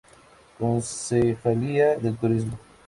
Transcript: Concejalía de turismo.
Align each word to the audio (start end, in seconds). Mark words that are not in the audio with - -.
Concejalía 0.57 1.95
de 1.97 2.11
turismo. 2.13 2.57